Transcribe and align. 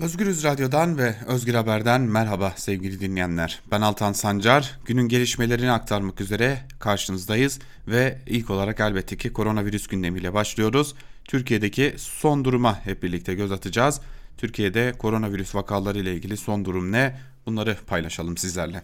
Özgürüz 0.00 0.44
Radyo'dan 0.44 0.98
ve 0.98 1.14
Özgür 1.26 1.54
Haber'den 1.54 2.00
merhaba 2.00 2.52
sevgili 2.56 3.00
dinleyenler. 3.00 3.60
Ben 3.70 3.80
Altan 3.80 4.12
Sancar. 4.12 4.78
Günün 4.84 5.08
gelişmelerini 5.08 5.70
aktarmak 5.70 6.20
üzere 6.20 6.58
karşınızdayız 6.78 7.58
ve 7.88 8.18
ilk 8.26 8.50
olarak 8.50 8.80
elbette 8.80 9.16
ki 9.16 9.32
koronavirüs 9.32 9.86
gündemiyle 9.86 10.34
başlıyoruz. 10.34 10.94
Türkiye'deki 11.24 11.94
son 11.96 12.44
duruma 12.44 12.86
hep 12.86 13.02
birlikte 13.02 13.34
göz 13.34 13.52
atacağız. 13.52 14.00
Türkiye'de 14.38 14.92
koronavirüs 14.98 15.54
vakaları 15.54 15.98
ile 15.98 16.14
ilgili 16.14 16.36
son 16.36 16.64
durum 16.64 16.92
ne? 16.92 17.20
Bunları 17.46 17.76
paylaşalım 17.86 18.36
sizlerle. 18.36 18.82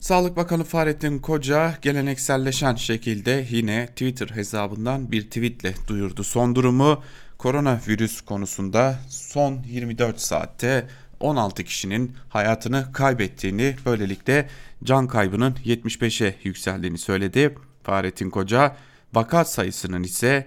Sağlık 0.00 0.36
Bakanı 0.36 0.64
Fahrettin 0.64 1.18
Koca 1.18 1.78
gelenekselleşen 1.82 2.74
şekilde 2.74 3.46
yine 3.50 3.86
Twitter 3.86 4.28
hesabından 4.28 5.12
bir 5.12 5.22
tweetle 5.22 5.74
duyurdu 5.88 6.24
son 6.24 6.54
durumu. 6.54 7.02
Koronavirüs 7.42 8.20
konusunda 8.20 8.98
son 9.08 9.62
24 9.66 10.20
saatte 10.20 10.88
16 11.20 11.64
kişinin 11.64 12.16
hayatını 12.28 12.92
kaybettiğini 12.92 13.76
böylelikle 13.86 14.48
can 14.84 15.06
kaybının 15.06 15.52
75'e 15.52 16.34
yükseldiğini 16.44 16.98
söyledi. 16.98 17.54
Fahrettin 17.82 18.30
Koca 18.30 18.76
vaka 19.14 19.44
sayısının 19.44 20.02
ise 20.02 20.46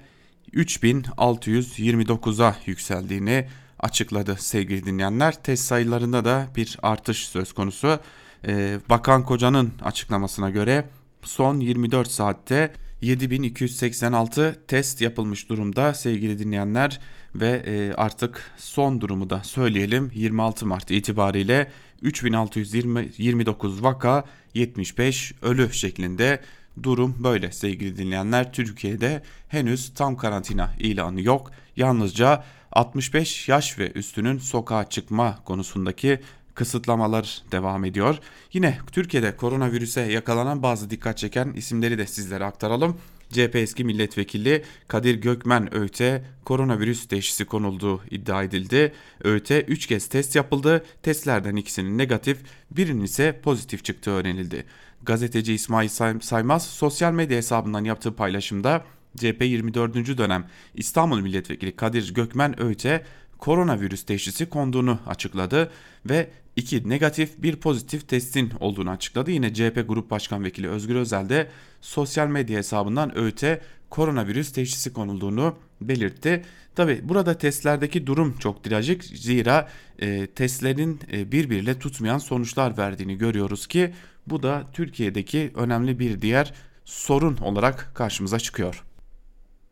3629'a 0.53 2.55
yükseldiğini 2.66 3.48
açıkladı 3.80 4.36
sevgili 4.39 4.86
dinleyenler. 4.86 5.44
Test 5.44 5.66
sayılarında 5.66 6.25
da 6.25 6.48
bir 6.55 6.77
artış 6.81 7.27
söz 7.27 7.53
konusu. 7.53 8.00
Ee, 8.48 8.80
Bakan 8.89 9.23
Koca'nın 9.23 9.73
açıklamasına 9.84 10.50
göre 10.50 10.86
son 11.22 11.59
24 11.59 12.12
saatte 12.12 12.73
7286 13.05 14.55
test 14.68 15.02
yapılmış 15.02 15.50
durumda 15.50 15.94
sevgili 15.94 16.40
dinleyenler 16.40 17.00
ve 17.36 17.64
e, 17.66 17.94
artık 17.94 18.52
son 18.58 19.02
durumu 19.02 19.30
da 19.30 19.44
söyleyelim. 19.44 20.12
26 20.16 20.66
Mart 20.66 20.91
itibariyle 20.91 21.72
3629 22.02 23.84
vaka 23.84 24.23
75 24.53 25.34
ölü 25.42 25.73
şeklinde. 25.73 26.42
Durum 26.84 27.16
böyle 27.23 27.52
sevgili 27.52 27.97
dinleyenler. 27.97 28.53
Türkiye'de 28.53 29.23
henüz 29.47 29.94
tam 29.94 30.17
karantina 30.17 30.73
ilanı 30.80 31.22
yok. 31.22 31.52
Yalnızca 31.75 32.44
65 32.72 33.50
yaş 33.50 33.80
ve 33.80 33.92
üstünün 33.92 34.38
sokağa 34.38 34.90
çıkma 34.90 35.40
konusundaki 35.45 36.19
kısıtlamalar 36.56 37.44
devam 37.52 37.86
ediyor. 37.86 38.17
Yine 38.53 38.78
Türkiye'de 38.92 39.36
koronavirüse 39.36 40.02
yakalanan 40.02 40.64
bazı 40.64 40.89
dikkat 40.89 41.17
çeken 41.17 41.53
isimleri 41.53 41.97
de 41.97 42.08
sizlere 42.08 42.45
aktaralım. 42.45 42.97
CHP 43.30 43.56
eski 43.56 43.84
milletvekili 43.84 44.64
Kadir 44.88 45.16
Gökmen 45.16 45.75
Öğüt'e 45.75 46.25
koronavirüs 46.45 47.08
teşhisi 47.08 47.45
konulduğu 47.45 48.02
iddia 48.12 48.44
edildi. 48.44 48.94
Öğüt'e 49.23 49.62
3 49.62 49.88
kez 49.88 50.08
test 50.08 50.36
yapıldı. 50.36 50.86
Testlerden 51.03 51.56
ikisinin 51.56 51.97
negatif, 51.97 52.38
birinin 52.72 53.03
ise 53.03 53.40
pozitif 53.44 53.84
çıktığı 53.84 54.12
öğrenildi. 54.12 54.66
Gazeteci 55.03 55.53
İsmail 55.53 55.90
Saymaz 56.22 56.66
sosyal 56.66 57.14
medya 57.14 57.38
hesabından 57.38 57.84
yaptığı 57.84 58.16
paylaşımda 58.16 58.84
CHP 59.17 59.42
24. 59.42 60.17
dönem 60.17 60.47
İstanbul 60.73 61.19
Milletvekili 61.19 61.75
Kadir 61.75 62.14
Gökmen 62.14 62.62
Öğüt'e 62.62 63.06
koronavirüs 63.45 64.03
teşhisi 64.03 64.49
konduğunu 64.49 64.99
açıkladı 65.07 65.71
ve 66.05 66.29
iki 66.55 66.89
negatif 66.89 67.29
bir 67.38 67.55
pozitif 67.55 68.07
testin 68.07 68.51
olduğunu 68.59 68.89
açıkladı. 68.89 69.31
Yine 69.31 69.53
CHP 69.53 69.85
Grup 69.88 70.11
Başkan 70.11 70.43
Vekili 70.43 70.69
Özgür 70.69 70.95
Özel 70.95 71.29
de 71.29 71.47
sosyal 71.81 72.27
medya 72.27 72.57
hesabından 72.57 73.17
öğüte 73.17 73.61
koronavirüs 73.89 74.51
teşhisi 74.51 74.93
konulduğunu 74.93 75.55
belirtti. 75.81 76.43
Tabi 76.75 77.01
burada 77.03 77.38
testlerdeki 77.38 78.07
durum 78.07 78.35
çok 78.39 78.63
trajik 78.63 79.03
zira 79.03 79.69
e, 79.99 80.27
testlerin 80.27 80.99
e, 81.11 81.31
birbiriyle 81.31 81.79
tutmayan 81.79 82.17
sonuçlar 82.17 82.77
verdiğini 82.77 83.17
görüyoruz 83.17 83.67
ki 83.67 83.93
bu 84.27 84.43
da 84.43 84.63
Türkiye'deki 84.73 85.51
önemli 85.55 85.99
bir 85.99 86.21
diğer 86.21 86.53
sorun 86.85 87.38
olarak 87.38 87.91
karşımıza 87.94 88.39
çıkıyor. 88.39 88.84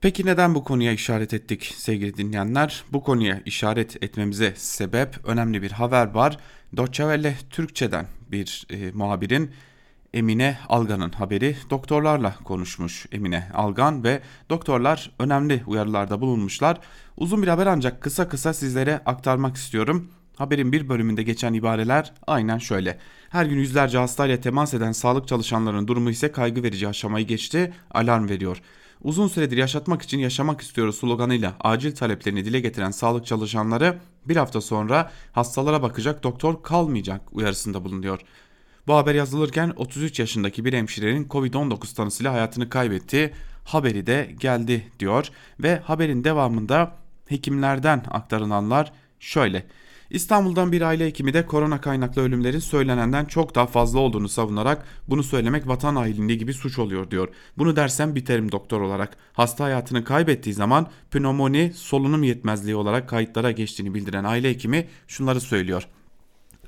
Peki 0.03 0.25
neden 0.25 0.55
bu 0.55 0.63
konuya 0.63 0.91
işaret 0.91 1.33
ettik 1.33 1.73
sevgili 1.77 2.17
dinleyenler? 2.17 2.83
Bu 2.93 3.03
konuya 3.03 3.41
işaret 3.45 4.03
etmemize 4.03 4.53
sebep 4.55 5.25
önemli 5.25 5.61
bir 5.61 5.71
haber 5.71 6.07
var. 6.07 6.37
Deutsche 6.77 7.03
Welle 7.03 7.35
Türkçe'den 7.49 8.05
bir 8.31 8.67
e, 8.69 8.91
muhabirin 8.91 9.51
Emine 10.13 10.57
Algan'ın 10.69 11.09
haberi 11.09 11.55
doktorlarla 11.69 12.35
konuşmuş 12.43 13.05
Emine 13.11 13.49
Algan 13.53 14.03
ve 14.03 14.21
doktorlar 14.49 15.11
önemli 15.19 15.63
uyarılarda 15.67 16.21
bulunmuşlar. 16.21 16.79
Uzun 17.17 17.41
bir 17.41 17.47
haber 17.47 17.65
ancak 17.65 18.01
kısa 18.01 18.29
kısa 18.29 18.53
sizlere 18.53 19.01
aktarmak 19.05 19.55
istiyorum. 19.55 20.11
Haberin 20.35 20.71
bir 20.71 20.89
bölümünde 20.89 21.23
geçen 21.23 21.53
ibareler 21.53 22.13
aynen 22.27 22.57
şöyle. 22.57 22.97
Her 23.29 23.45
gün 23.45 23.57
yüzlerce 23.57 23.97
hastayla 23.97 24.41
temas 24.41 24.73
eden 24.73 24.91
sağlık 24.91 25.27
çalışanlarının 25.27 25.87
durumu 25.87 26.09
ise 26.09 26.31
kaygı 26.31 26.63
verici 26.63 26.87
aşamayı 26.87 27.27
geçti, 27.27 27.73
alarm 27.91 28.29
veriyor. 28.29 28.61
Uzun 29.03 29.27
süredir 29.27 29.57
yaşatmak 29.57 30.01
için 30.01 30.19
yaşamak 30.19 30.61
istiyoruz 30.61 30.97
sloganıyla 30.97 31.55
acil 31.59 31.95
taleplerini 31.95 32.45
dile 32.45 32.59
getiren 32.59 32.91
sağlık 32.91 33.25
çalışanları 33.25 33.99
bir 34.27 34.35
hafta 34.35 34.61
sonra 34.61 35.11
hastalara 35.31 35.81
bakacak 35.81 36.23
doktor 36.23 36.63
kalmayacak 36.63 37.21
uyarısında 37.31 37.85
bulunuyor. 37.85 38.19
Bu 38.87 38.93
haber 38.95 39.15
yazılırken 39.15 39.73
33 39.75 40.19
yaşındaki 40.19 40.65
bir 40.65 40.73
hemşirenin 40.73 41.27
Covid-19 41.27 41.95
tanısıyla 41.95 42.33
hayatını 42.33 42.69
kaybettiği 42.69 43.31
haberi 43.65 44.07
de 44.07 44.35
geldi 44.39 44.91
diyor 44.99 45.29
ve 45.59 45.79
haberin 45.79 46.23
devamında 46.23 46.95
hekimlerden 47.27 48.03
aktarılanlar 48.11 48.91
şöyle. 49.19 49.65
İstanbul'dan 50.13 50.71
bir 50.71 50.81
aile 50.81 51.05
hekimi 51.05 51.33
de 51.33 51.45
korona 51.45 51.81
kaynaklı 51.81 52.21
ölümlerin 52.21 52.59
söylenenden 52.59 53.25
çok 53.25 53.55
daha 53.55 53.65
fazla 53.65 53.99
olduğunu 53.99 54.29
savunarak 54.29 54.85
bunu 55.07 55.23
söylemek 55.23 55.67
vatan 55.67 55.95
hainliği 55.95 56.37
gibi 56.37 56.53
suç 56.53 56.79
oluyor 56.79 57.11
diyor. 57.11 57.29
Bunu 57.57 57.75
dersem 57.75 58.15
biterim 58.15 58.51
doktor 58.51 58.81
olarak. 58.81 59.17
Hasta 59.33 59.63
hayatını 59.63 60.03
kaybettiği 60.03 60.55
zaman 60.55 60.87
pnömoni 61.11 61.73
solunum 61.75 62.23
yetmezliği 62.23 62.75
olarak 62.75 63.09
kayıtlara 63.09 63.51
geçtiğini 63.51 63.93
bildiren 63.93 64.23
aile 64.23 64.49
hekimi 64.49 64.87
şunları 65.07 65.41
söylüyor 65.41 65.87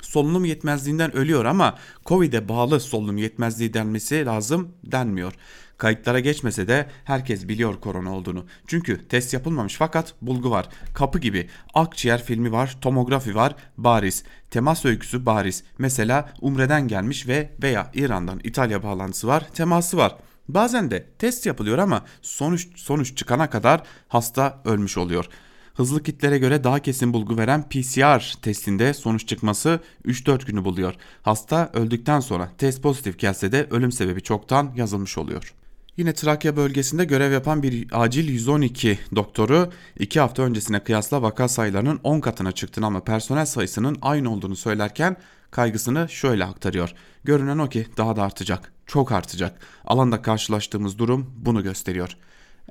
solunum 0.02 0.46
yetmezliğinden 0.46 1.16
ölüyor 1.16 1.46
ama 1.46 1.78
Covid'e 2.06 2.50
bağlı 2.50 2.80
solunum 2.80 3.18
yetmezliği 3.18 3.74
denmesi 3.74 4.26
lazım 4.26 4.70
denmiyor. 4.84 5.34
Kayıtlara 5.78 6.20
geçmese 6.20 6.68
de 6.68 6.90
herkes 7.04 7.48
biliyor 7.48 7.82
korona 7.82 8.16
olduğunu. 8.16 8.46
Çünkü 8.68 9.08
test 9.08 9.34
yapılmamış 9.34 9.76
fakat 9.76 10.14
bulgu 10.22 10.52
var. 10.52 10.70
Kapı 10.94 11.20
gibi 11.20 11.50
akciğer 11.74 12.24
filmi 12.24 12.52
var, 12.52 12.78
tomografi 12.82 13.36
var, 13.36 13.56
bariz. 13.78 14.24
Temas 14.52 14.86
öyküsü 14.86 15.26
bariz. 15.26 15.64
Mesela 15.78 16.34
Umre'den 16.42 16.88
gelmiş 16.88 17.28
ve 17.28 17.50
veya 17.64 17.92
İran'dan 17.94 18.40
İtalya 18.44 18.84
bağlantısı 18.84 19.28
var, 19.28 19.50
teması 19.54 19.98
var. 19.98 20.16
Bazen 20.50 20.92
de 20.92 21.06
test 21.20 21.46
yapılıyor 21.46 21.78
ama 21.78 22.06
sonuç 22.22 22.68
sonuç 22.76 23.18
çıkana 23.18 23.50
kadar 23.50 23.84
hasta 24.08 24.62
ölmüş 24.66 24.98
oluyor. 24.98 25.26
Hızlı 25.74 26.04
kitlere 26.04 26.38
göre 26.38 26.64
daha 26.64 26.80
kesin 26.80 27.14
bulgu 27.14 27.38
veren 27.38 27.70
PCR 27.70 28.34
testinde 28.42 28.94
sonuç 28.94 29.28
çıkması 29.28 29.80
3-4 30.06 30.46
günü 30.46 30.66
buluyor. 30.66 30.94
Hasta 31.22 31.72
öldükten 31.74 32.20
sonra 32.20 32.52
test 32.58 32.84
pozitif 32.84 33.20
gelse 33.20 33.52
de 33.52 33.68
ölüm 33.72 33.92
sebebi 33.92 34.22
çoktan 34.22 34.72
yazılmış 34.76 35.18
oluyor. 35.18 35.54
Yine 35.98 36.14
Trakya 36.14 36.56
bölgesinde 36.56 37.06
görev 37.06 37.32
yapan 37.32 37.64
bir 37.64 37.88
acil 37.92 38.30
112 38.30 39.00
doktoru 39.16 39.72
2 40.00 40.20
hafta 40.20 40.44
öncesine 40.44 40.80
kıyasla 40.80 41.22
vaka 41.22 41.48
sayılarının 41.48 42.00
10 42.04 42.20
katına 42.20 42.52
çıktığını 42.52 42.86
ama 42.86 43.04
personel 43.04 43.46
sayısının 43.46 43.98
aynı 44.02 44.34
olduğunu 44.34 44.56
söylerken 44.56 45.18
kaygısını 45.52 46.10
şöyle 46.10 46.46
aktarıyor. 46.46 46.94
Görünen 47.24 47.58
o 47.58 47.70
ki 47.70 47.88
daha 47.98 48.16
da 48.16 48.24
artacak, 48.24 48.72
çok 48.86 49.12
artacak. 49.12 49.60
Alanda 49.86 50.22
karşılaştığımız 50.22 50.98
durum 50.98 51.32
bunu 51.38 51.64
gösteriyor. 51.64 52.18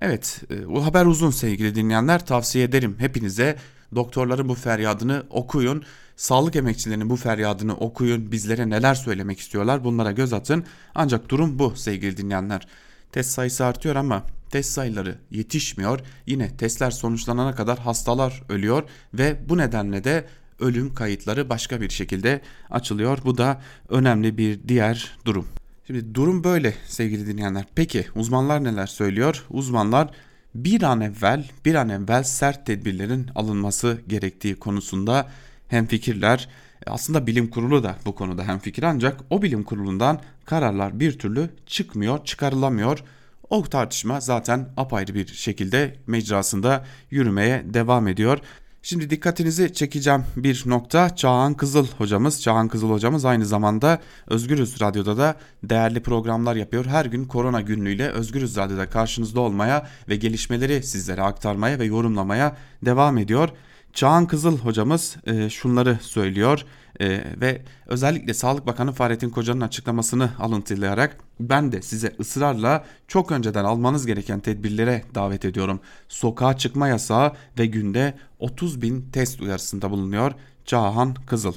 Evet 0.01 0.41
e, 0.51 0.69
bu 0.69 0.87
haber 0.87 1.07
uzun 1.07 1.31
sevgili 1.31 1.75
dinleyenler 1.75 2.27
tavsiye 2.27 2.65
ederim 2.65 2.97
hepinize 2.99 3.57
doktorların 3.95 4.49
bu 4.49 4.55
feryadını 4.55 5.23
okuyun. 5.31 5.85
Sağlık 6.17 6.57
emekçilerinin 6.57 7.11
bu 7.11 7.17
feryadını 7.17 7.77
okuyun. 7.77 8.33
Bizlere 8.33 8.71
neler 8.71 8.95
söylemek 8.95 9.41
istiyorlar 9.41 9.85
bunlara 9.85 10.13
göz 10.13 10.33
atın. 10.33 10.65
Ancak 10.95 11.29
durum 11.29 11.59
bu 11.59 11.77
sevgili 11.77 12.17
dinleyenler. 12.17 12.67
Test 13.15 13.31
sayısı 13.31 13.65
artıyor 13.65 13.97
ama 13.97 14.27
test 14.51 14.71
sayıları 14.71 15.19
yetişmiyor. 15.31 16.01
Yine 16.27 16.57
testler 16.57 16.91
sonuçlanana 16.91 17.55
kadar 17.55 17.79
hastalar 17.79 18.43
ölüyor 18.49 18.83
ve 19.15 19.49
bu 19.49 19.59
nedenle 19.59 20.05
de 20.05 20.27
ölüm 20.61 20.95
kayıtları 20.95 21.49
başka 21.49 21.81
bir 21.81 21.91
şekilde 21.91 22.41
açılıyor. 22.71 23.19
Bu 23.25 23.39
da 23.39 23.63
önemli 23.89 24.39
bir 24.39 24.69
diğer 24.69 25.19
durum. 25.25 25.47
Şimdi 25.87 26.15
durum 26.15 26.45
böyle 26.45 26.75
sevgili 26.87 27.27
dinleyenler. 27.27 27.65
Peki 27.75 28.07
uzmanlar 28.15 28.65
neler 28.65 28.87
söylüyor? 28.87 29.45
Uzmanlar 29.51 30.11
bir 30.55 30.83
an 30.83 31.01
evvel 31.01 31.51
bir 31.65 31.75
an 31.75 31.89
evvel 31.89 32.23
sert 32.23 32.67
tedbirlerin 32.67 33.31
alınması 33.35 33.99
gerektiği 34.09 34.55
konusunda 34.55 35.29
hem 35.69 35.87
fikirler 35.87 36.49
aslında 36.87 37.27
bilim 37.27 37.51
kurulu 37.51 37.83
da 37.83 37.97
bu 38.07 38.15
konuda 38.15 38.45
hem 38.45 38.59
fikir 38.59 38.83
ancak 38.83 39.21
o 39.31 39.43
bilim 39.43 39.63
kurulundan 39.63 40.21
kararlar 40.45 41.01
bir 41.01 41.19
türlü 41.19 41.51
çıkmıyor, 41.67 42.25
çıkarılamıyor. 42.25 43.05
O 43.51 43.63
tartışma 43.63 44.21
zaten 44.21 44.69
apayrı 44.77 45.15
bir 45.15 45.27
şekilde 45.27 45.97
mecrasında 46.07 46.85
yürümeye 47.11 47.65
devam 47.75 48.09
ediyor. 48.09 48.39
Şimdi 48.83 49.11
dikkatinizi 49.11 49.73
çekeceğim 49.75 50.25
bir 50.37 50.63
nokta 50.67 51.17
Çağhan 51.17 51.55
Kızıl 51.55 51.87
hocamız. 51.99 52.43
Çağhan 52.43 52.69
Kızıl 52.69 52.91
hocamız 52.91 53.25
aynı 53.25 53.47
zamanda 53.47 54.01
Özgürüz 54.27 54.81
Radyo'da 54.81 55.17
da 55.17 55.35
değerli 55.63 56.03
programlar 56.03 56.57
yapıyor. 56.57 56.87
Her 56.87 57.05
gün 57.05 57.25
korona 57.25 57.61
günlüğüyle 57.61 58.09
Özgürüz 58.09 58.57
Radyo'da 58.57 58.91
karşınızda 58.91 59.41
olmaya 59.41 59.89
ve 60.09 60.17
gelişmeleri 60.17 60.83
sizlere 60.83 61.23
aktarmaya 61.23 61.79
ve 61.79 61.85
yorumlamaya 61.85 62.57
devam 62.85 63.19
ediyor. 63.19 63.49
Çağan 63.95 64.27
Kızıl 64.27 64.59
hocamız 64.59 65.17
e, 65.27 65.51
şunları 65.51 65.99
söylüyor 66.03 66.65
e, 67.01 67.25
ve 67.41 67.63
özellikle 67.87 68.35
Sağlık 68.35 68.67
Bakanı 68.67 68.93
Fahrettin 68.93 69.31
Koca'nın 69.31 69.61
açıklamasını 69.61 70.31
alıntılayarak 70.39 71.17
ben 71.41 71.73
de 71.73 71.83
size 71.83 72.15
ısrarla 72.21 72.85
çok 73.09 73.33
önceden 73.33 73.65
almanız 73.65 74.07
gereken 74.07 74.41
tedbirlere 74.41 75.03
davet 75.15 75.45
ediyorum. 75.45 75.81
Sokağa 76.09 76.57
çıkma 76.57 76.89
yasağı 76.89 77.33
ve 77.59 77.67
günde 77.67 78.15
30 78.39 78.83
bin 78.83 79.11
test 79.11 79.41
uyarısında 79.41 79.91
bulunuyor 79.91 80.33
Çağhan 80.65 81.15
Kızıl. 81.27 81.55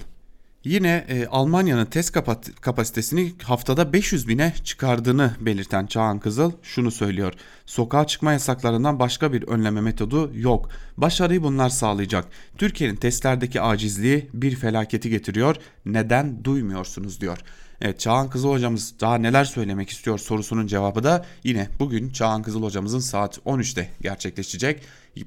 Yine 0.68 1.06
e, 1.10 1.25
Almanya'nın 1.25 1.86
test 1.86 2.18
kapasitesini 2.62 3.34
haftada 3.44 3.94
500 3.94 4.28
bine 4.28 4.54
çıkardığını 4.64 5.31
belirten 5.40 5.86
Çağan 5.86 6.19
Kızıl 6.19 6.52
şunu 6.64 6.92
söylüyor. 6.92 7.34
Sokağa 7.66 8.08
çıkma 8.08 8.34
yasaklarından 8.34 9.00
başka 9.00 9.34
bir 9.34 9.44
önleme 9.44 9.81
metodu 9.81 10.31
yok. 10.36 10.69
Başarıyı 10.98 11.44
bunlar 11.44 11.69
sağlayacak. 11.69 12.25
Türkiye'nin 12.58 12.96
testlerdeki 12.96 13.62
acizliği 13.62 14.30
bir 14.34 14.56
felaketi 14.56 15.10
getiriyor. 15.10 15.56
Neden 15.86 16.44
duymuyorsunuz 16.44 17.22
diyor. 17.22 17.38
Evet 17.81 18.00
Çağan 18.00 18.30
Kızıl 18.30 18.50
hocamız 18.50 18.94
daha 19.02 19.18
neler 19.18 19.46
söylemek 19.46 19.90
istiyor 19.90 20.18
sorusunun 20.18 20.68
cevabı 20.68 21.04
da 21.04 21.25
yine 21.44 21.68
bugün 21.80 22.10
Çağan 22.10 22.44
Kızıl 22.44 22.64
hocamızın 22.64 23.00
saat 23.00 23.38
13'te 23.38 23.90
gerçekleşecek 24.02 24.81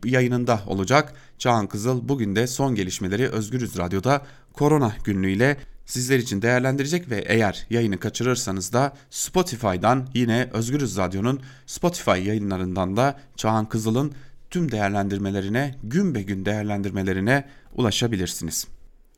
yayınında 0.04 0.60
olacak. 0.66 1.14
Çağan 1.38 1.66
Kızıl 1.66 2.08
bugün 2.08 2.36
de 2.36 2.46
son 2.46 2.74
gelişmeleri 2.74 3.28
Özgürüz 3.28 3.78
Radyo'da 3.78 4.22
korona 4.52 4.94
günlüğüyle 5.04 5.56
sizler 5.86 6.18
için 6.18 6.42
değerlendirecek 6.42 7.10
ve 7.10 7.24
eğer 7.26 7.66
yayını 7.70 7.98
kaçırırsanız 7.98 8.72
da 8.72 8.92
Spotify'dan 9.10 10.08
yine 10.14 10.50
Özgürüz 10.52 10.96
Radyo'nun 10.96 11.40
Spotify 11.66 12.10
yayınlarından 12.10 12.96
da 12.96 13.20
Çağan 13.36 13.68
Kızıl'ın 13.68 14.12
tüm 14.50 14.72
değerlendirmelerine, 14.72 15.74
gün 15.82 16.14
be 16.14 16.22
gün 16.22 16.44
değerlendirmelerine 16.44 17.44
ulaşabilirsiniz. 17.74 18.66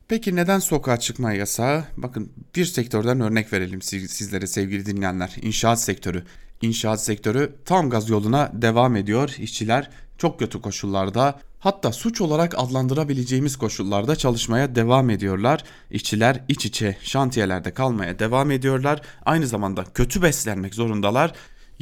Peki 0.09 0.37
neden 0.37 0.59
sokağa 0.59 0.97
çıkma 0.97 1.33
yasağı? 1.33 1.85
Bakın 1.97 2.33
bir 2.57 2.65
sektörden 2.65 3.21
örnek 3.21 3.53
verelim 3.53 3.83
sizlere 3.83 4.47
sevgili 4.47 4.87
dinleyenler. 4.87 5.37
İnşaat 5.43 5.81
sektörü. 5.81 6.25
İnşaat 6.63 7.05
sektörü 7.05 7.53
tam 7.65 7.91
gaz 7.91 8.11
yoluna 8.11 8.51
devam 8.55 8.97
ediyor. 8.97 9.37
İşçiler 9.39 9.91
çok 10.23 10.39
kötü 10.39 10.61
koşullarda 10.61 11.41
hatta 11.59 11.93
suç 11.93 12.21
olarak 12.21 12.55
adlandırabileceğimiz 12.59 13.57
koşullarda 13.57 14.17
çalışmaya 14.17 14.75
devam 14.75 15.11
ediyorlar. 15.11 15.65
İşçiler 15.91 16.41
iç 16.49 16.67
içe 16.67 16.97
şantiyelerde 17.03 17.75
kalmaya 17.75 18.19
devam 18.19 18.51
ediyorlar. 18.51 19.01
Aynı 19.27 19.47
zamanda 19.47 19.85
kötü 19.95 20.23
beslenmek 20.23 20.75
zorundalar 20.75 21.33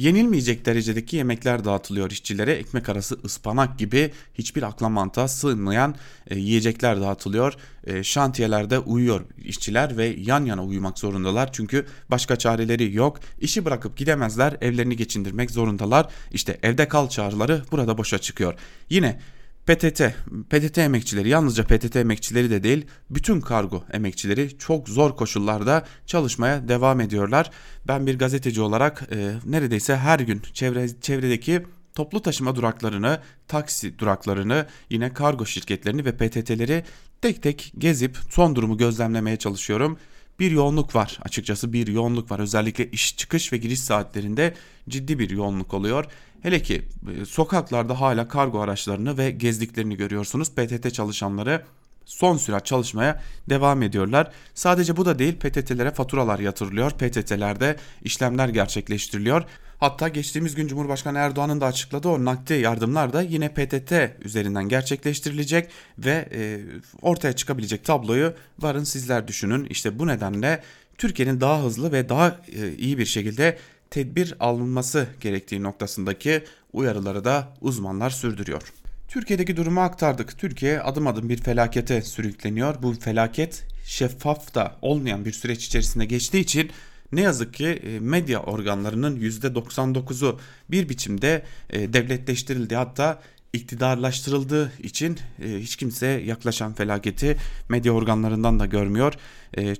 Yenilmeyecek 0.01 0.65
derecedeki 0.65 1.15
yemekler 1.15 1.65
dağıtılıyor 1.65 2.11
işçilere. 2.11 2.51
Ekmek 2.51 2.89
arası 2.89 3.17
ıspanak 3.25 3.79
gibi 3.79 4.11
hiçbir 4.33 4.63
akla 4.63 4.89
mantığa 4.89 5.27
sığmayan 5.27 5.95
e, 6.27 6.39
yiyecekler 6.39 7.01
dağıtılıyor. 7.01 7.53
E, 7.87 8.03
şantiyelerde 8.03 8.79
uyuyor 8.79 9.21
işçiler 9.37 9.97
ve 9.97 10.05
yan 10.05 10.45
yana 10.45 10.63
uyumak 10.63 10.99
zorundalar. 10.99 11.53
Çünkü 11.53 11.85
başka 12.09 12.35
çareleri 12.35 12.95
yok. 12.95 13.19
İşi 13.41 13.65
bırakıp 13.65 13.97
gidemezler. 13.97 14.57
Evlerini 14.61 14.95
geçindirmek 14.95 15.51
zorundalar. 15.51 16.07
İşte 16.31 16.59
evde 16.63 16.87
kal 16.87 17.09
çağrıları 17.09 17.61
burada 17.71 17.97
boşa 17.97 18.17
çıkıyor. 18.17 18.53
Yine 18.89 19.19
PTT, 19.65 20.01
PTT 20.49 20.77
emekçileri 20.77 21.29
yalnızca 21.29 21.63
PTT 21.63 21.95
emekçileri 21.95 22.49
de 22.49 22.63
değil 22.63 22.85
bütün 23.09 23.41
kargo 23.41 23.83
emekçileri 23.93 24.57
çok 24.57 24.89
zor 24.89 25.15
koşullarda 25.15 25.85
çalışmaya 26.05 26.67
devam 26.67 27.01
ediyorlar. 27.01 27.51
Ben 27.87 28.07
bir 28.07 28.19
gazeteci 28.19 28.61
olarak 28.61 29.03
e, 29.11 29.33
neredeyse 29.45 29.95
her 29.95 30.19
gün 30.19 30.41
çevre, 30.53 31.01
çevredeki 31.01 31.63
toplu 31.95 32.21
taşıma 32.21 32.55
duraklarını, 32.55 33.19
taksi 33.47 33.99
duraklarını, 33.99 34.65
yine 34.89 35.13
kargo 35.13 35.45
şirketlerini 35.45 36.05
ve 36.05 36.11
PTT'leri 36.11 36.83
tek 37.21 37.43
tek 37.43 37.73
gezip 37.77 38.17
son 38.29 38.55
durumu 38.55 38.77
gözlemlemeye 38.77 39.37
çalışıyorum. 39.37 39.97
Bir 40.39 40.51
yoğunluk 40.51 40.95
var 40.95 41.19
açıkçası 41.21 41.73
bir 41.73 41.87
yoğunluk 41.87 42.31
var 42.31 42.39
özellikle 42.39 42.91
iş 42.91 43.17
çıkış 43.17 43.53
ve 43.53 43.57
giriş 43.57 43.79
saatlerinde 43.79 44.53
ciddi 44.89 45.19
bir 45.19 45.29
yoğunluk 45.29 45.73
oluyor. 45.73 46.05
Hele 46.41 46.61
ki 46.61 46.81
e, 47.21 47.25
sokaklarda 47.25 48.01
hala 48.01 48.27
kargo 48.27 48.59
araçlarını 48.59 49.17
ve 49.17 49.31
gezdiklerini 49.31 49.97
görüyorsunuz. 49.97 50.51
PTT 50.51 50.93
çalışanları 50.93 51.65
son 52.11 52.37
sürat 52.37 52.65
çalışmaya 52.65 53.21
devam 53.49 53.83
ediyorlar. 53.83 54.31
Sadece 54.53 54.97
bu 54.97 55.05
da 55.05 55.19
değil 55.19 55.35
PTT'lere 55.35 55.91
faturalar 55.91 56.39
yatırılıyor. 56.39 56.91
PTT'lerde 56.91 57.75
işlemler 58.03 58.49
gerçekleştiriliyor. 58.49 59.43
Hatta 59.79 60.07
geçtiğimiz 60.07 60.55
gün 60.55 60.67
Cumhurbaşkanı 60.67 61.17
Erdoğan'ın 61.17 61.61
da 61.61 61.65
açıkladığı 61.65 62.09
o 62.09 62.25
nakdi 62.25 62.53
yardımlar 62.53 63.13
da 63.13 63.21
yine 63.21 63.49
PTT 63.49 63.93
üzerinden 64.25 64.69
gerçekleştirilecek 64.69 65.69
ve 65.99 66.29
e, 66.33 66.59
ortaya 67.01 67.33
çıkabilecek 67.33 67.85
tabloyu 67.85 68.33
varın 68.59 68.83
sizler 68.83 69.27
düşünün. 69.27 69.65
İşte 69.65 69.99
bu 69.99 70.07
nedenle 70.07 70.63
Türkiye'nin 70.97 71.41
daha 71.41 71.63
hızlı 71.63 71.91
ve 71.91 72.09
daha 72.09 72.41
e, 72.55 72.73
iyi 72.73 72.97
bir 72.97 73.05
şekilde 73.05 73.57
tedbir 73.89 74.35
alınması 74.39 75.07
gerektiği 75.21 75.63
noktasındaki 75.63 76.43
uyarıları 76.73 77.23
da 77.23 77.53
uzmanlar 77.61 78.09
sürdürüyor. 78.09 78.80
Türkiye'deki 79.11 79.57
durumu 79.57 79.81
aktardık. 79.81 80.37
Türkiye 80.37 80.81
adım 80.81 81.07
adım 81.07 81.29
bir 81.29 81.37
felakete 81.37 82.01
sürükleniyor. 82.01 82.75
Bu 82.83 82.93
felaket 82.93 83.63
şeffaf 83.85 84.55
da 84.55 84.75
olmayan 84.81 85.25
bir 85.25 85.31
süreç 85.31 85.65
içerisinde 85.65 86.05
geçtiği 86.05 86.39
için 86.39 86.71
ne 87.11 87.21
yazık 87.21 87.53
ki 87.53 87.67
e, 87.67 87.99
medya 87.99 88.43
organlarının 88.43 89.19
%99'u 89.19 90.39
bir 90.71 90.89
biçimde 90.89 91.43
e, 91.69 91.93
devletleştirildi. 91.93 92.75
Hatta 92.75 93.21
iktidarlaştırıldığı 93.53 94.71
için 94.83 95.19
e, 95.43 95.57
hiç 95.57 95.75
kimse 95.75 96.07
yaklaşan 96.07 96.73
felaketi 96.73 97.37
medya 97.69 97.91
organlarından 97.91 98.59
da 98.59 98.65
görmüyor. 98.65 99.13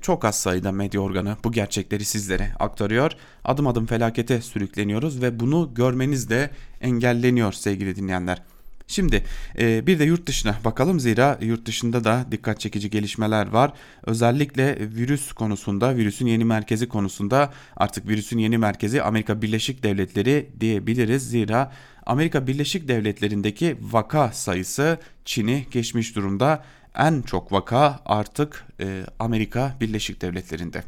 Çok 0.01 0.25
az 0.25 0.39
sayıda 0.39 0.71
medya 0.71 1.01
organı 1.01 1.37
bu 1.43 1.51
gerçekleri 1.51 2.05
sizlere 2.05 2.53
aktarıyor. 2.59 3.11
Adım 3.43 3.67
adım 3.67 3.85
felakete 3.85 4.41
sürükleniyoruz 4.41 5.21
ve 5.21 5.39
bunu 5.39 5.71
görmeniz 5.75 6.29
de 6.29 6.49
engelleniyor 6.81 7.53
sevgili 7.53 7.95
dinleyenler. 7.95 8.50
Şimdi 8.91 9.23
e, 9.59 9.87
bir 9.87 9.99
de 9.99 10.03
yurt 10.03 10.25
dışına 10.25 10.55
bakalım 10.65 10.99
zira 10.99 11.37
yurt 11.41 11.65
dışında 11.65 12.03
da 12.03 12.25
dikkat 12.31 12.59
çekici 12.59 12.89
gelişmeler 12.89 13.47
var. 13.47 13.73
Özellikle 14.03 14.77
virüs 14.79 15.31
konusunda, 15.31 15.95
virüsün 15.95 16.25
yeni 16.25 16.45
merkezi 16.45 16.89
konusunda 16.89 17.53
artık 17.77 18.07
virüsün 18.07 18.37
yeni 18.37 18.57
merkezi 18.57 19.03
Amerika 19.03 19.41
Birleşik 19.41 19.83
Devletleri 19.83 20.49
diyebiliriz. 20.59 21.29
Zira 21.29 21.71
Amerika 22.05 22.47
Birleşik 22.47 22.87
Devletleri'ndeki 22.87 23.77
vaka 23.81 24.31
sayısı 24.31 24.99
Çin'i 25.25 25.65
geçmiş 25.71 26.15
durumda. 26.15 26.63
En 26.95 27.21
çok 27.21 27.51
vaka 27.51 27.99
artık 28.05 28.65
e, 28.79 29.05
Amerika 29.19 29.77
Birleşik 29.81 30.21
Devletleri'nde. 30.21 30.83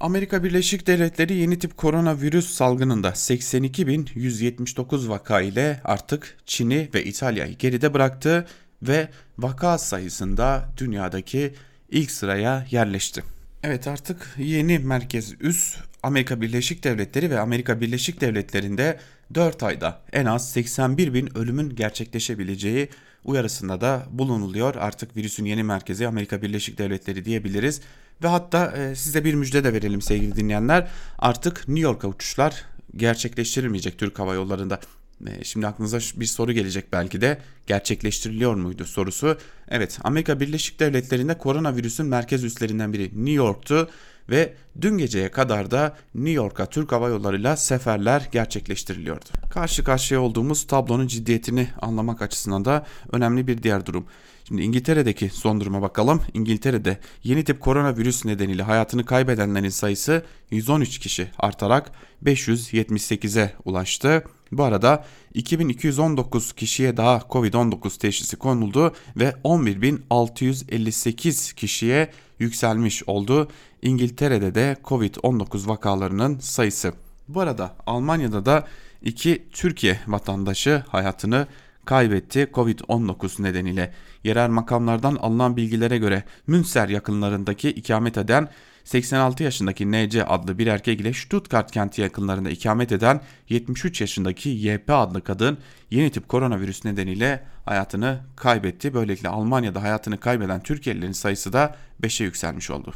Amerika 0.00 0.44
Birleşik 0.44 0.86
Devletleri 0.86 1.34
yeni 1.34 1.58
tip 1.58 1.76
koronavirüs 1.76 2.50
salgınında 2.50 3.08
82.179 3.08 5.08
vaka 5.08 5.40
ile 5.40 5.80
artık 5.84 6.36
Çin'i 6.46 6.88
ve 6.94 7.04
İtalya'yı 7.04 7.58
geride 7.58 7.94
bıraktı 7.94 8.46
ve 8.82 9.08
vaka 9.38 9.78
sayısında 9.78 10.68
dünyadaki 10.76 11.54
ilk 11.90 12.10
sıraya 12.10 12.66
yerleşti. 12.70 13.22
Evet 13.62 13.86
artık 13.86 14.34
yeni 14.38 14.78
merkez 14.78 15.34
üs 15.40 15.76
Amerika 16.02 16.40
Birleşik 16.40 16.84
Devletleri 16.84 17.30
ve 17.30 17.40
Amerika 17.40 17.80
Birleşik 17.80 18.20
Devletleri'nde 18.20 18.98
4 19.34 19.62
ayda 19.62 20.00
en 20.12 20.24
az 20.24 20.50
81 20.50 21.14
bin 21.14 21.38
ölümün 21.38 21.76
gerçekleşebileceği 21.76 22.88
uyarısında 23.24 23.80
da 23.80 24.06
bulunuluyor. 24.10 24.74
Artık 24.74 25.16
virüsün 25.16 25.44
yeni 25.44 25.62
merkezi 25.62 26.08
Amerika 26.08 26.42
Birleşik 26.42 26.78
Devletleri 26.78 27.24
diyebiliriz. 27.24 27.80
Ve 28.22 28.28
hatta 28.28 28.76
e, 28.76 28.94
size 28.94 29.24
bir 29.24 29.34
müjde 29.34 29.64
de 29.64 29.72
verelim 29.72 30.02
sevgili 30.02 30.36
dinleyenler. 30.36 30.88
Artık 31.18 31.68
New 31.68 31.80
York'a 31.80 32.08
uçuşlar 32.08 32.64
gerçekleştirilmeyecek 32.96 33.98
Türk 33.98 34.18
Hava 34.18 34.34
Yolları'nda. 34.34 34.80
E, 35.26 35.44
şimdi 35.44 35.66
aklınıza 35.66 35.98
bir 36.20 36.26
soru 36.26 36.52
gelecek 36.52 36.92
belki 36.92 37.20
de 37.20 37.38
gerçekleştiriliyor 37.66 38.54
muydu 38.54 38.84
sorusu. 38.84 39.38
Evet 39.68 39.98
Amerika 40.02 40.40
Birleşik 40.40 40.80
Devletleri'nde 40.80 41.38
koronavirüsün 41.38 42.06
merkez 42.06 42.44
üslerinden 42.44 42.92
biri 42.92 43.04
New 43.04 43.30
York'tu 43.30 43.88
ve 44.30 44.54
dün 44.80 44.98
geceye 44.98 45.30
kadar 45.30 45.70
da 45.70 45.96
New 46.14 46.32
York'a 46.32 46.66
Türk 46.66 46.92
Hava 46.92 47.08
Yolları'yla 47.08 47.56
seferler 47.56 48.28
gerçekleştiriliyordu. 48.32 49.24
Karşı 49.50 49.84
karşıya 49.84 50.20
olduğumuz 50.20 50.66
tablonun 50.66 51.06
ciddiyetini 51.06 51.68
anlamak 51.82 52.22
açısından 52.22 52.64
da 52.64 52.86
önemli 53.12 53.46
bir 53.46 53.62
diğer 53.62 53.86
durum. 53.86 54.06
Şimdi 54.50 54.62
İngiltere'deki 54.62 55.28
son 55.28 55.60
duruma 55.60 55.82
bakalım. 55.82 56.22
İngiltere'de 56.34 56.98
yeni 57.24 57.44
tip 57.44 57.60
koronavirüs 57.60 58.24
nedeniyle 58.24 58.62
hayatını 58.62 59.04
kaybedenlerin 59.04 59.68
sayısı 59.68 60.24
113 60.50 60.98
kişi 60.98 61.28
artarak 61.38 61.92
578'e 62.24 63.52
ulaştı. 63.64 64.24
Bu 64.52 64.64
arada 64.64 65.04
2219 65.34 66.52
kişiye 66.52 66.96
daha 66.96 67.16
Covid-19 67.16 67.98
teşhisi 67.98 68.36
konuldu 68.36 68.94
ve 69.16 69.34
11.658 69.44 71.54
kişiye 71.54 72.10
yükselmiş 72.38 73.08
oldu. 73.08 73.48
İngiltere'de 73.82 74.54
de 74.54 74.59
Covid-19 74.84 75.68
vakalarının 75.68 76.38
sayısı. 76.38 76.92
Bu 77.28 77.40
arada 77.40 77.74
Almanya'da 77.86 78.46
da 78.46 78.66
iki 79.02 79.48
Türkiye 79.52 80.00
vatandaşı 80.06 80.84
hayatını 80.88 81.46
kaybetti 81.84 82.48
Covid-19 82.54 83.42
nedeniyle. 83.42 83.94
Yerel 84.24 84.48
makamlardan 84.48 85.16
alınan 85.16 85.56
bilgilere 85.56 85.98
göre 85.98 86.24
Münster 86.46 86.88
yakınlarındaki 86.88 87.70
ikamet 87.70 88.18
eden 88.18 88.48
86 88.84 89.42
yaşındaki 89.42 89.92
NC 89.92 90.24
adlı 90.24 90.58
bir 90.58 90.66
erkek 90.66 91.00
ile 91.00 91.12
Stuttgart 91.12 91.70
kenti 91.70 92.02
yakınlarında 92.02 92.50
ikamet 92.50 92.92
eden 92.92 93.20
73 93.48 94.00
yaşındaki 94.00 94.48
YP 94.48 94.90
adlı 94.90 95.24
kadın 95.24 95.58
yeni 95.90 96.10
tip 96.10 96.28
koronavirüs 96.28 96.84
nedeniyle 96.84 97.44
hayatını 97.64 98.20
kaybetti. 98.36 98.94
Böylelikle 98.94 99.28
Almanya'da 99.28 99.82
hayatını 99.82 100.20
kaybeden 100.20 100.62
Türkiye'lilerin 100.62 101.12
sayısı 101.12 101.52
da 101.52 101.76
5'e 102.02 102.24
yükselmiş 102.24 102.70
oldu. 102.70 102.92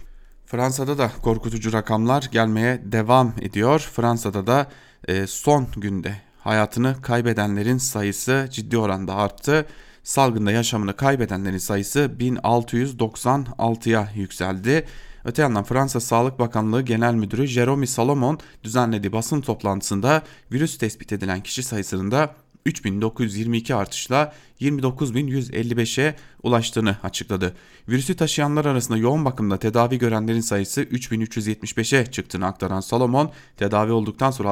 Fransa'da 0.54 0.99
da 0.99 1.11
korkutucu 1.23 1.73
rakamlar 1.73 2.28
gelmeye 2.32 2.82
devam 2.84 3.32
ediyor. 3.40 3.90
Fransa'da 3.92 4.46
da 4.46 4.66
e, 5.08 5.26
son 5.26 5.66
günde 5.76 6.16
hayatını 6.38 7.02
kaybedenlerin 7.02 7.78
sayısı 7.78 8.49
ciddi 8.50 8.78
oranda 8.78 9.14
arttı. 9.14 9.66
Salgında 10.02 10.52
yaşamını 10.52 10.96
kaybedenlerin 10.96 11.58
sayısı 11.58 12.11
1696'ya 12.18 14.08
yükseldi. 14.14 14.87
Öte 15.25 15.42
yandan 15.42 15.64
Fransa 15.64 16.00
Sağlık 16.00 16.38
Bakanlığı 16.38 16.82
Genel 16.82 17.14
Müdürü 17.14 17.46
Jerome 17.46 17.87
Salomon 17.87 18.38
düzenlediği 18.64 19.12
basın 19.12 19.40
toplantısında 19.40 20.23
virüs 20.52 20.78
tespit 20.78 21.12
edilen 21.12 21.40
kişi 21.40 21.62
sayısının 21.62 22.11
da 22.11 22.34
3922 22.66 23.75
artışla 23.75 24.33
29155'e 24.61 26.16
ulaştığını 26.42 26.97
açıkladı. 27.02 27.56
Virüsü 27.88 28.16
taşıyanlar 28.16 28.64
arasında 28.64 28.99
yoğun 28.99 29.25
bakımda 29.25 29.59
tedavi 29.59 29.99
görenlerin 29.99 30.40
sayısı 30.40 30.83
3375'e 30.83 32.06
çıktığını 32.06 32.47
aktaran 32.47 32.80
Salomon, 32.80 33.33
tedavi 33.56 33.92
olduktan 33.92 34.30
sonra 34.30 34.50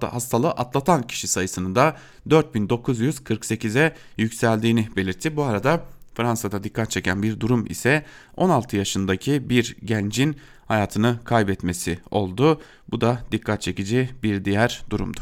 hastalığı 0.00 0.50
atlatan 0.50 1.02
kişi 1.02 1.28
sayısının 1.28 1.74
da 1.74 1.96
4948'e 2.28 3.94
yükseldiğini 4.16 4.88
belirtti. 4.96 5.36
Bu 5.36 5.42
arada 5.42 5.84
Fransa'da 6.14 6.64
dikkat 6.64 6.90
çeken 6.90 7.22
bir 7.22 7.40
durum 7.40 7.66
ise 7.66 8.04
16 8.36 8.76
yaşındaki 8.76 9.50
bir 9.50 9.76
gencin 9.84 10.36
hayatını 10.66 11.18
kaybetmesi 11.24 11.98
oldu. 12.10 12.60
Bu 12.90 13.00
da 13.00 13.20
dikkat 13.32 13.62
çekici 13.62 14.10
bir 14.22 14.44
diğer 14.44 14.82
durumdu. 14.90 15.20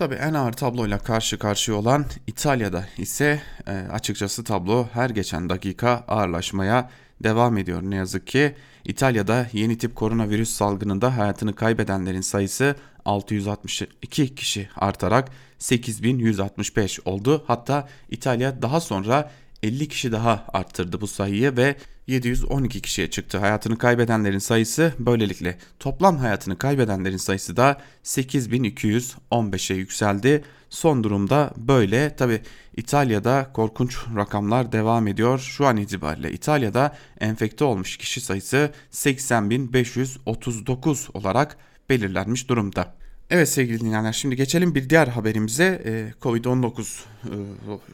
Tabi 0.00 0.14
en 0.14 0.34
ağır 0.34 0.52
tabloyla 0.52 0.98
karşı 0.98 1.38
karşıya 1.38 1.76
olan 1.76 2.04
İtalya'da 2.26 2.84
ise 2.98 3.42
e, 3.66 3.72
açıkçası 3.72 4.44
tablo 4.44 4.88
her 4.92 5.10
geçen 5.10 5.48
dakika 5.48 6.04
ağırlaşmaya 6.08 6.90
devam 7.24 7.58
ediyor 7.58 7.82
ne 7.82 7.96
yazık 7.96 8.26
ki. 8.26 8.54
İtalya'da 8.84 9.46
yeni 9.52 9.78
tip 9.78 9.96
koronavirüs 9.96 10.50
salgınında 10.50 11.16
hayatını 11.18 11.54
kaybedenlerin 11.54 12.20
sayısı 12.20 12.76
662 13.04 14.34
kişi 14.34 14.68
artarak 14.76 15.28
8165 15.58 17.00
oldu. 17.04 17.44
Hatta 17.46 17.88
İtalya 18.10 18.62
daha 18.62 18.80
sonra 18.80 19.30
50 19.62 19.88
kişi 19.88 20.12
daha 20.12 20.44
arttırdı 20.52 21.00
bu 21.00 21.06
sayıyı 21.06 21.56
ve 21.56 21.76
712 22.06 22.82
kişiye 22.82 23.10
çıktı. 23.10 23.38
Hayatını 23.38 23.78
kaybedenlerin 23.78 24.38
sayısı 24.38 24.94
böylelikle 24.98 25.58
toplam 25.78 26.16
hayatını 26.16 26.58
kaybedenlerin 26.58 27.16
sayısı 27.16 27.56
da 27.56 27.80
8215'e 28.04 29.76
yükseldi. 29.76 30.44
Son 30.70 31.04
durumda 31.04 31.52
böyle. 31.56 32.16
Tabi 32.16 32.40
İtalya'da 32.76 33.50
korkunç 33.52 33.98
rakamlar 34.16 34.72
devam 34.72 35.06
ediyor. 35.06 35.38
Şu 35.38 35.66
an 35.66 35.76
itibariyle 35.76 36.32
İtalya'da 36.32 36.96
enfekte 37.20 37.64
olmuş 37.64 37.96
kişi 37.96 38.20
sayısı 38.20 38.72
80.539 38.92 41.18
olarak 41.18 41.56
belirlenmiş 41.88 42.48
durumda. 42.48 42.99
Evet 43.30 43.48
sevgili 43.48 43.80
dinleyenler 43.80 44.12
şimdi 44.12 44.36
geçelim 44.36 44.74
bir 44.74 44.90
diğer 44.90 45.06
haberimize. 45.06 45.82
Ee, 45.84 46.12
Covid-19 46.22 47.00
e, 47.24 47.30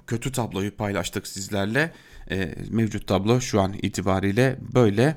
kötü 0.07 0.33
tabloyu 0.33 0.77
paylaştık 0.77 1.27
sizlerle. 1.27 1.93
Ee, 2.31 2.55
mevcut 2.71 3.07
tablo 3.07 3.41
şu 3.41 3.61
an 3.61 3.75
itibariyle 3.83 4.59
böyle. 4.75 5.17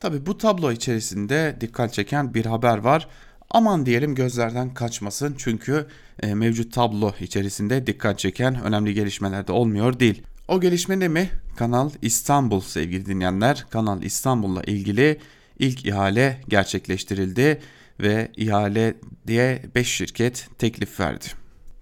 Tabi 0.00 0.26
bu 0.26 0.38
tablo 0.38 0.72
içerisinde 0.72 1.56
dikkat 1.60 1.92
çeken 1.92 2.34
bir 2.34 2.46
haber 2.46 2.78
var. 2.78 3.08
Aman 3.50 3.86
diyelim 3.86 4.14
gözlerden 4.14 4.74
kaçmasın 4.74 5.34
çünkü 5.38 5.86
e, 6.22 6.34
mevcut 6.34 6.72
tablo 6.72 7.12
içerisinde 7.20 7.86
dikkat 7.86 8.18
çeken 8.18 8.62
önemli 8.62 8.94
gelişmeler 8.94 9.46
de 9.46 9.52
olmuyor 9.52 10.00
değil. 10.00 10.22
O 10.48 10.60
gelişme 10.60 11.00
ne 11.00 11.08
mi? 11.08 11.30
Kanal 11.56 11.90
İstanbul 12.02 12.60
sevgili 12.60 13.06
dinleyenler. 13.06 13.66
Kanal 13.70 14.02
İstanbul'la 14.02 14.62
ilgili 14.62 15.18
ilk 15.58 15.86
ihale 15.86 16.40
gerçekleştirildi 16.48 17.60
ve 18.00 18.32
ihale 18.36 18.94
diye 19.26 19.62
5 19.74 19.88
şirket 19.88 20.48
teklif 20.58 21.00
verdi. 21.00 21.24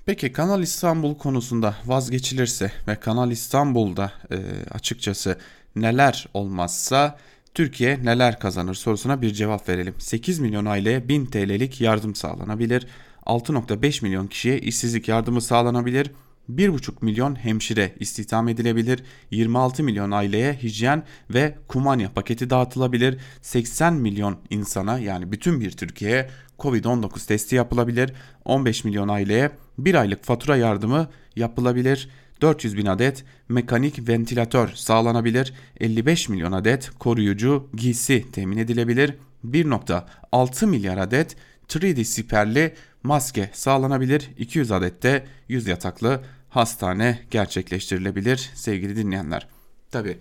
Peki 0.06 0.32
Kanal 0.32 0.62
İstanbul 0.62 1.18
konusunda 1.18 1.74
vazgeçilirse 1.86 2.72
ve 2.88 2.96
Kanal 2.96 3.30
İstanbul'da 3.30 4.12
e, 4.30 4.36
açıkçası 4.70 5.38
neler 5.76 6.28
olmazsa 6.34 7.18
Türkiye 7.54 8.04
neler 8.04 8.38
kazanır 8.38 8.74
sorusuna 8.74 9.22
bir 9.22 9.32
cevap 9.32 9.68
verelim. 9.68 9.94
8 9.98 10.38
milyon 10.38 10.64
aileye 10.64 11.08
1000 11.08 11.26
TL'lik 11.26 11.80
yardım 11.80 12.14
sağlanabilir. 12.14 12.86
6.5 13.26 14.02
milyon 14.02 14.26
kişiye 14.26 14.58
işsizlik 14.58 15.08
yardımı 15.08 15.42
sağlanabilir. 15.42 16.10
1,5 16.54 16.92
milyon 17.00 17.34
hemşire 17.34 17.94
istihdam 18.00 18.48
edilebilir, 18.48 19.02
26 19.30 19.82
milyon 19.82 20.10
aileye 20.10 20.52
hijyen 20.52 21.02
ve 21.30 21.54
kumanya 21.68 22.12
paketi 22.12 22.50
dağıtılabilir, 22.50 23.18
80 23.42 23.94
milyon 23.94 24.38
insana 24.50 24.98
yani 24.98 25.32
bütün 25.32 25.60
bir 25.60 25.70
Türkiye'ye 25.70 26.30
Covid-19 26.58 27.26
testi 27.26 27.56
yapılabilir, 27.56 28.12
15 28.44 28.84
milyon 28.84 29.08
aileye 29.08 29.50
bir 29.78 29.94
aylık 29.94 30.24
fatura 30.24 30.56
yardımı 30.56 31.08
yapılabilir, 31.36 32.08
400 32.40 32.76
bin 32.76 32.86
adet 32.86 33.24
mekanik 33.48 34.08
ventilatör 34.08 34.68
sağlanabilir, 34.68 35.54
55 35.80 36.28
milyon 36.28 36.52
adet 36.52 36.90
koruyucu 36.98 37.68
giysi 37.74 38.26
temin 38.32 38.56
edilebilir, 38.56 39.14
1.6 39.44 40.66
milyar 40.66 40.98
adet 40.98 41.36
3D 41.68 42.04
siperli 42.04 42.74
maske 43.02 43.50
sağlanabilir, 43.52 44.30
200 44.38 44.72
adet 44.72 45.02
de 45.02 45.26
100 45.48 45.66
yataklı 45.66 46.20
hastane 46.48 47.22
gerçekleştirilebilir 47.30 48.50
sevgili 48.54 48.96
dinleyenler. 48.96 49.48
Tabi 49.90 50.18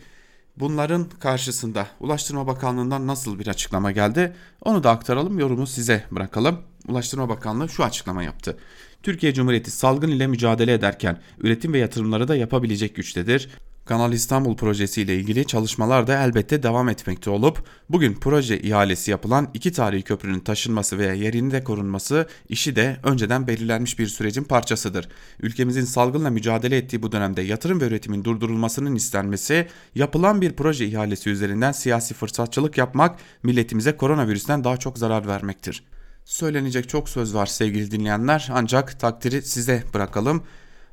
bunların 0.58 1.10
karşısında 1.20 1.88
Ulaştırma 2.00 2.48
Bakanlığı'ndan 2.48 3.08
nasıl 3.08 3.40
bir 3.40 3.48
açıklama 3.48 3.92
geldi 3.92 4.36
onu 4.62 4.84
da 4.84 4.92
aktaralım 4.92 5.40
yorumu 5.40 5.68
size 5.68 6.04
bırakalım. 6.12 6.62
Ulaştırma 6.88 7.30
Bakanlığı 7.30 7.70
şu 7.70 7.84
açıklama 7.84 8.24
yaptı. 8.24 8.58
Türkiye 9.04 9.34
Cumhuriyeti 9.34 9.72
salgın 9.72 10.12
ile 10.12 10.28
mücadele 10.28 10.74
ederken 10.74 11.22
üretim 11.40 11.74
ve 11.74 11.78
yatırımları 11.80 12.28
da 12.28 12.36
yapabilecek 12.36 12.96
güçtedir. 12.96 13.50
Kanal 13.86 14.14
İstanbul 14.14 14.58
projesi 14.58 15.02
ile 15.02 15.16
ilgili 15.16 15.48
çalışmalar 15.48 16.08
da 16.08 16.24
elbette 16.24 16.64
devam 16.64 16.90
etmekte 16.90 17.30
olup 17.30 17.64
bugün 17.90 18.14
proje 18.14 18.60
ihalesi 18.60 19.12
yapılan 19.12 19.50
iki 19.54 19.72
tarihi 19.72 20.04
köprünün 20.04 20.40
taşınması 20.40 20.98
veya 20.98 21.14
yerinde 21.14 21.64
korunması 21.64 22.28
işi 22.50 22.76
de 22.76 22.98
önceden 23.04 23.48
belirlenmiş 23.48 24.00
bir 24.00 24.08
sürecin 24.08 24.44
parçasıdır. 24.44 25.10
Ülkemizin 25.40 25.86
salgınla 25.86 26.30
mücadele 26.30 26.78
ettiği 26.78 27.04
bu 27.04 27.12
dönemde 27.12 27.42
yatırım 27.42 27.82
ve 27.82 27.88
üretimin 27.88 28.24
durdurulmasının 28.24 28.96
istenmesi 28.96 29.68
yapılan 29.96 30.42
bir 30.42 30.54
proje 30.54 30.86
ihalesi 30.86 31.30
üzerinden 31.30 31.72
siyasi 31.72 32.14
fırsatçılık 32.14 32.78
yapmak 32.78 33.20
milletimize 33.44 33.98
koronavirüsten 33.98 34.64
daha 34.64 34.78
çok 34.78 34.98
zarar 34.98 35.28
vermektir. 35.28 35.84
Söylenecek 36.26 36.90
çok 36.90 37.10
söz 37.10 37.36
var 37.36 37.46
sevgili 37.46 37.92
dinleyenler 37.92 38.50
ancak 38.52 39.00
takdiri 39.00 39.42
size 39.42 39.84
bırakalım. 39.94 40.44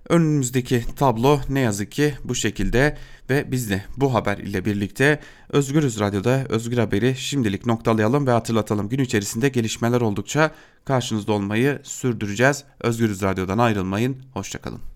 Önümüzdeki 0.08 0.84
tablo 0.96 1.40
ne 1.48 1.60
yazık 1.60 1.92
ki 1.92 2.14
bu 2.24 2.34
şekilde 2.34 2.96
ve 3.30 3.52
biz 3.52 3.70
de 3.70 3.84
bu 3.96 4.14
haber 4.14 4.38
ile 4.38 4.64
birlikte 4.64 5.20
Özgürüz 5.48 6.00
Radyo'da 6.00 6.44
Özgür 6.48 6.78
Haber'i 6.78 7.16
şimdilik 7.16 7.66
noktalayalım 7.66 8.26
ve 8.26 8.30
hatırlatalım. 8.30 8.88
Gün 8.88 8.98
içerisinde 8.98 9.48
gelişmeler 9.48 10.00
oldukça 10.00 10.50
karşınızda 10.84 11.32
olmayı 11.32 11.80
sürdüreceğiz. 11.82 12.64
Özgürüz 12.80 13.22
Radyo'dan 13.22 13.58
ayrılmayın. 13.58 14.16
Hoşçakalın. 14.34 14.82